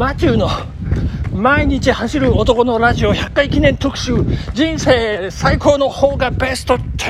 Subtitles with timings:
[0.00, 0.48] マチューの
[1.30, 4.14] 毎日走る男のラジオ100回記念特集
[4.54, 7.04] 人生最高の方がベスト 10!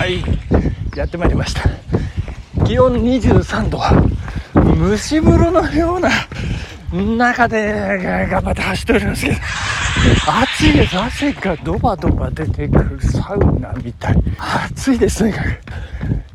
[0.00, 1.62] はいやってまいりました。
[2.66, 3.78] 気温23度。
[4.74, 6.10] 蒸し風呂のような
[6.92, 9.36] 中で頑張って走っておりますけど
[10.26, 10.98] 暑いです。
[10.98, 14.16] 汗がドバドバ出てくるサウナみたい。
[14.72, 15.60] 暑いですね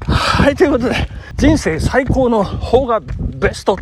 [0.08, 0.96] はいということで
[1.36, 3.02] 人生最高の方が
[3.44, 3.78] ベスト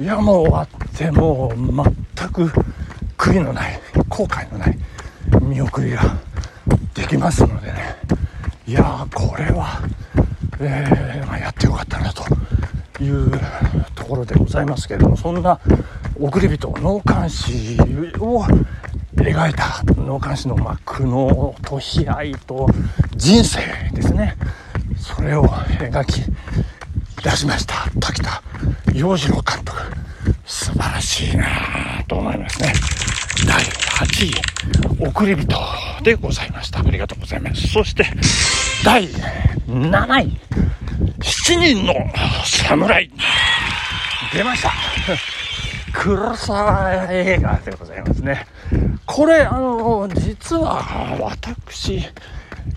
[0.00, 0.68] いやもう終わっ
[0.98, 1.84] てもう
[2.16, 2.50] 全く
[3.16, 4.76] 悔いのない後悔のない
[5.40, 6.18] 見送りが
[6.94, 7.96] できますのでね。
[8.66, 9.80] いやこれは、
[10.58, 12.24] えー、まあ、やってよかったなと
[13.00, 13.30] いう
[13.94, 15.16] ところでございますけれども。
[15.16, 15.60] そんな
[16.18, 17.78] 送り人脳幹視
[18.18, 18.42] を
[19.14, 22.68] 描いた脳幹視の、まあ、苦悩と悲哀と
[23.14, 23.60] 人生
[23.92, 24.36] ですね。
[25.02, 26.22] それを描き
[27.22, 27.90] 出しました。
[28.00, 28.40] 滝田
[28.94, 29.76] 洋次郎監督。
[30.44, 32.72] 素晴らしいなと思いますね。
[33.46, 33.62] 第
[34.06, 35.58] 8位送り人
[36.04, 36.78] でございました。
[36.78, 37.68] ありがとうございます。
[37.68, 38.04] そして
[38.84, 39.08] 第
[39.66, 40.38] 7位
[41.18, 41.94] 7人の
[42.44, 43.10] 侍。
[44.32, 44.72] 出ました。
[45.92, 48.46] 黒沢映画でございますね。
[49.04, 52.08] これあの実は私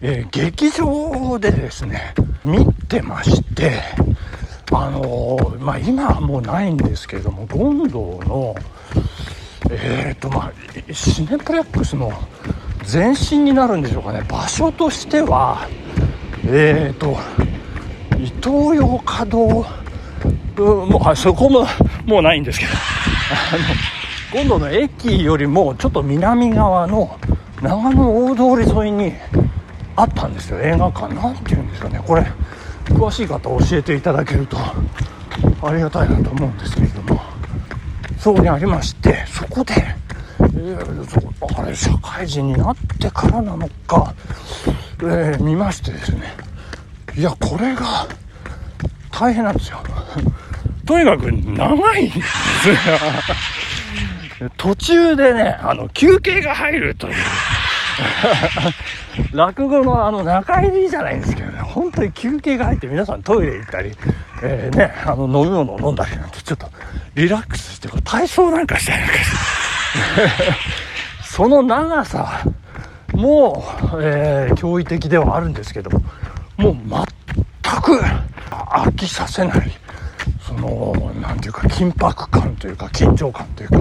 [0.08, 2.14] えー、劇場でですね、
[2.46, 3.82] 見てまして、
[4.72, 8.56] あのー、まあ、今はもうないんですけれども、ゴンドウの、
[9.72, 12.14] えっ、ー、と、まあ、シネプレックスの
[12.94, 15.68] 前身になるんでしょうかね、場所としては、
[16.46, 17.18] えっ、と、
[18.20, 21.66] イトーヨーカドー、もう、そこも、
[22.06, 22.72] もうないんですけど、
[24.34, 27.20] あの、ゴンドウの駅よりもちょっと南側の
[27.64, 29.14] 長野大通り沿いに、
[29.96, 32.02] あったんですよ映画館なんて言うんですかね。
[32.06, 32.26] これ
[32.86, 37.22] 詳しい方教えていただけるとありがたいなと思うんですけれども。
[38.20, 39.74] そこにありましてそこで、
[40.40, 44.16] えー、あれ社会人になってからなのか、
[45.02, 46.34] えー、見ましてですね。
[47.16, 48.08] いやこれが
[49.12, 49.78] 大変なんですよ。
[50.88, 52.70] とにかく長いんです
[54.58, 57.16] 途中でねあの休憩が入るという。
[59.34, 63.92] 落語のあの中入りじゃないんですけどね、本当に休憩が入って皆さんトイレ行ったり、
[64.44, 66.68] えー、ね、あの飲み物を飲んだりなんてちょっと
[67.16, 69.16] リラックスして、体操なんかしたりなんか、
[71.24, 72.44] その長さ
[73.14, 73.64] も、
[74.02, 76.02] えー、驚異的ではあるんですけども、
[76.58, 76.76] もう
[77.64, 78.02] 全く
[78.50, 79.72] 飽きさせない、
[80.42, 83.78] その、なんていうか緊迫感というか緊張感というか、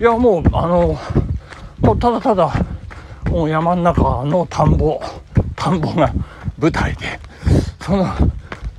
[0.00, 0.98] いやもう、あの、
[1.80, 2.52] もうただただ、
[3.44, 5.00] う山の中の田んぼ、
[5.56, 6.12] 田んぼが
[6.58, 7.18] 舞台で、
[7.80, 8.06] その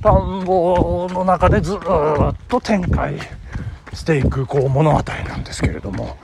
[0.02, 1.78] 田んぼの中でずっ
[2.48, 3.18] と展開
[3.92, 6.16] していくこう物語なんですけれども。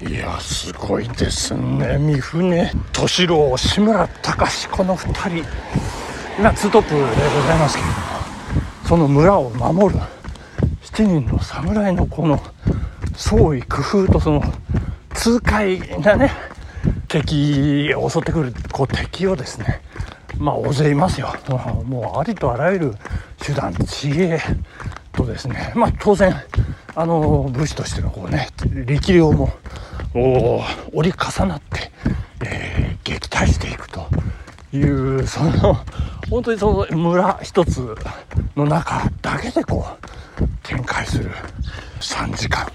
[0.00, 1.98] いやすごいですね。
[1.98, 7.04] 三船敏郎志村隆この2人がツートップでご
[7.48, 8.08] ざいますけれども。
[8.88, 10.00] その村を守る
[10.82, 12.40] 7人の侍のこの
[13.14, 14.42] 創意工夫とその
[15.14, 16.32] 痛快なね
[17.08, 19.80] 敵襲ってくるこう敵をですね
[20.38, 21.34] まあ大勢いますよ。
[21.84, 22.94] もうありとあらゆる
[23.40, 24.38] 手段知恵
[25.12, 26.34] とですねまあ当然
[26.94, 28.48] あの武士としてのこうね
[28.86, 29.50] 力量も
[30.92, 31.90] 折り重なって、
[32.44, 34.06] えー、撃退していくと
[34.72, 35.76] いうその
[36.30, 37.96] 本当にその村一つ
[38.54, 39.86] の中だけでこ
[40.40, 41.30] う展開する
[42.00, 42.70] 3時間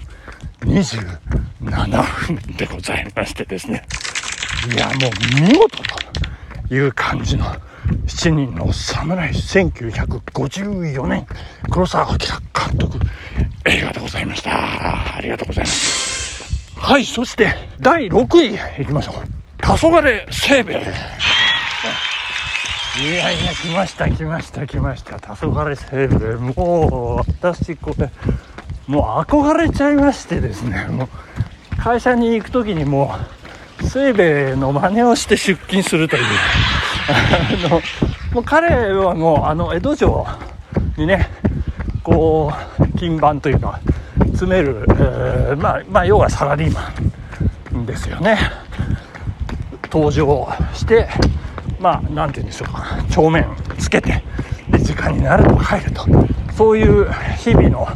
[0.60, 3.84] 27分でございましてですね。
[4.72, 5.82] いやもう見事
[6.68, 7.44] という感じの
[8.06, 9.30] 7人の侍。
[9.30, 11.26] 1954年
[11.70, 12.98] 黒澤明監督
[13.66, 15.16] 映画でございました。
[15.16, 16.74] ありがとうございます。
[16.76, 18.24] はいそして第6
[18.78, 19.14] 位いきましょう。
[19.62, 20.82] 黄昏清兵衛。
[23.02, 25.18] いやいや来ました来ました来ました。
[25.18, 26.36] 黄昏清兵衛。
[26.36, 28.10] もう私これ
[28.86, 30.86] もう憧れちゃいましてですね。
[30.86, 31.08] もう
[31.76, 33.43] 会社に行く時にもう
[33.90, 36.22] 清兵衛の真似をして出勤するという。
[37.08, 37.80] あの
[38.32, 40.26] もう彼はもうあの江戸城
[40.96, 41.28] にね
[42.02, 43.80] こう金盤というか
[44.18, 46.92] 詰める、えー、まあ、まあ要はサラリーマ
[47.78, 48.38] ンですよね。
[49.92, 51.08] 登場して
[51.78, 52.84] まあ何て言うんでしょうか。
[53.10, 53.46] 帳面
[53.78, 54.22] つけて
[54.70, 56.04] で時間になると帰ると。
[56.54, 57.88] そういう日々の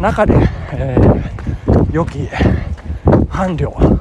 [0.00, 0.34] 中で、
[0.72, 2.26] えー、良き
[3.28, 4.00] 伴侶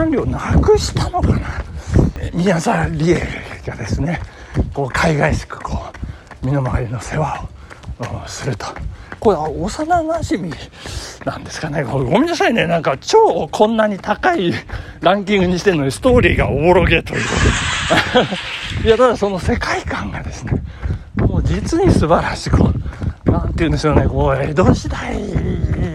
[0.00, 1.62] 伴侶なくしたのかな。
[2.32, 3.20] 宮沢りえ
[3.66, 4.20] がですね
[4.72, 5.92] こう海外しくこ
[6.42, 7.46] う身の回りの世話
[7.98, 8.66] をすると。
[9.18, 10.50] これは幼なじみ
[11.26, 11.82] なんですかね。
[11.82, 12.66] ごめんなさいね。
[12.66, 14.54] なんか超こんなに高い
[15.02, 17.20] ランキングにしてるのにストーリーがおぼろげという
[18.86, 20.62] いやただその世界観がですね
[21.16, 22.56] もう実に素晴らしく
[23.26, 24.08] 何て言うんでしょうね。
[24.08, 25.20] こう江戸時代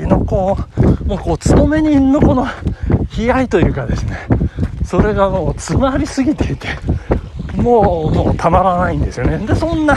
[0.08, 2.46] のこうもうこう勤め人のこの
[3.18, 4.18] 悲哀というかですね
[4.84, 6.68] それがもう詰まりすぎていて
[7.56, 9.38] もうもうたまらないんですよね。
[9.46, 9.96] でそんな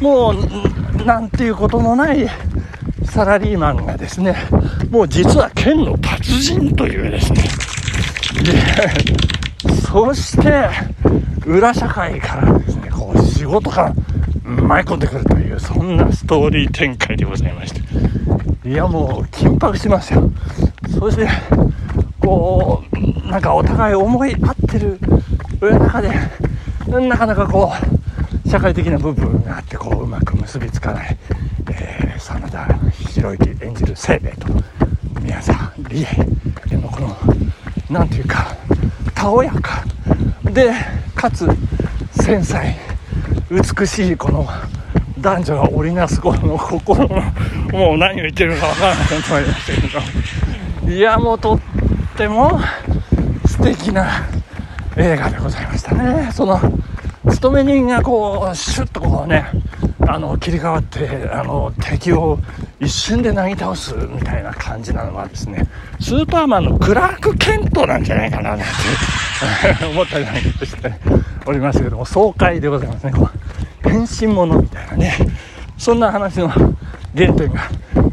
[0.00, 2.28] もうなんていうことのない
[3.04, 4.36] サラリーマンがですね
[4.90, 7.42] もう実は剣の達人というですね。
[8.44, 10.68] でそして
[11.46, 13.94] 裏社会からですねこう仕事が
[14.44, 17.80] 舞い込んでくるというそんなストーリー展開でございまして。
[18.68, 20.30] いやもう緊迫しますよ。
[20.98, 21.28] そして
[22.28, 24.98] こうなんかお互い思い合ってる
[25.62, 26.10] 中で
[26.86, 27.72] なかなかこ
[28.44, 31.16] う社会的な部分があってこううまく結びつかない、
[31.70, 32.66] えー、真田
[33.12, 34.48] 広之演じる清兵衛と
[35.22, 36.04] 宮沢り
[36.70, 37.16] えのこの
[37.88, 38.54] 何ていうか
[39.14, 39.82] たおやか
[40.52, 40.70] で
[41.14, 41.48] かつ
[42.12, 42.76] 繊細
[43.50, 44.46] 美しいこの
[45.18, 47.22] 男女が織りなすこの心の
[47.72, 50.28] もう何を言ってるのか分からなくなってまいりましたけど。
[50.88, 51.60] いやもうとっ
[52.18, 52.58] ても
[53.46, 54.26] 素敵な
[54.96, 56.32] 映画でございましたね。
[56.32, 56.58] その
[57.30, 59.46] 勤め人がこうシュッとこうね
[60.00, 62.40] あの切り替わってあの敵を
[62.80, 65.68] 一瞬でなぎ倒すみたいな感じなのはですね
[66.00, 68.64] スーパーマンのクラーク・ケントなんじゃないかななんて
[69.86, 70.92] 思ったりなんかして
[71.46, 73.12] おりますけども爽快でございますね。
[73.12, 73.30] こ
[73.84, 75.14] う変身者みたいなね
[75.76, 76.72] そんな話の原
[77.14, 77.60] 点が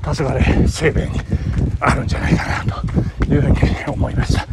[0.03, 1.19] 黄昏清兵衛に
[1.79, 4.48] あるんじゃないかなというふうに思いました。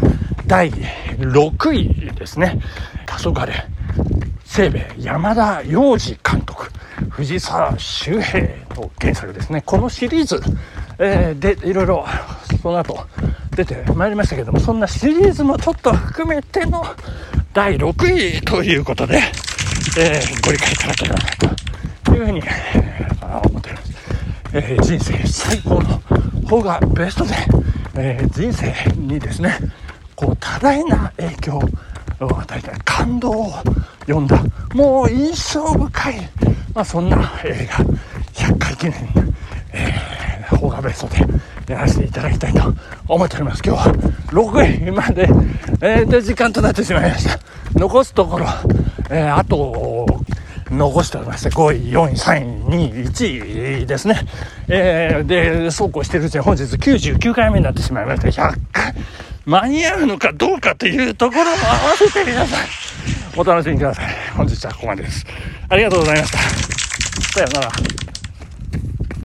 [0.47, 2.61] 第6位ですね。
[3.07, 3.49] 黄昏。
[4.45, 6.71] 清兵衛山田洋次監督。
[7.11, 8.41] 藤沢周平
[8.77, 9.63] の原作ですね。
[9.65, 10.41] このシリーズ、
[10.99, 12.07] えー、でいろいろ
[12.63, 13.07] その後
[13.55, 16.85] 出てまいりましたけどもそんなシリーズもちょっと含めての
[17.53, 19.21] 第6位ということで、
[19.99, 21.25] えー、ご理解いただければな
[22.05, 23.93] というふうに、えー、思っております、
[24.55, 25.99] えー、人生最高の
[26.49, 27.35] 方がベストで、
[28.05, 29.57] えー、人生にですね
[30.17, 31.61] こう多大な影響
[32.21, 33.53] を与えた感動を
[34.01, 34.43] 読んだ
[34.75, 36.29] もう印象深い、
[36.75, 37.85] まあ、そんな映画
[38.33, 38.95] 100回記念、
[39.73, 41.15] えー、邦画ベスト
[41.67, 42.75] でやらせていただきたいと
[43.07, 43.63] 思っております。
[43.65, 43.95] 今日は
[44.33, 45.29] 6位まで、
[45.81, 47.39] えー、で時間となってしまいました。
[47.75, 48.47] 残すところ、
[49.11, 49.57] えー、あと、
[50.73, 54.21] 残しておりまして、5位、4位、3位、2位、1位ですね。
[54.69, 58.29] えー、で、そうこうしてるうちに本日99回目になってしまいました。
[58.29, 58.95] 100回、
[59.45, 61.57] 間に合うのかどうかというところも合わ
[61.97, 64.07] せて皆さん、お楽しみください。
[64.37, 65.27] 本日はここまでです。
[65.69, 66.39] ありがとうございました。
[66.39, 68.02] さようなら。